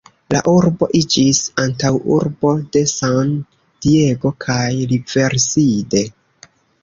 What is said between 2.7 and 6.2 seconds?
de San-Diego kaj Riverside.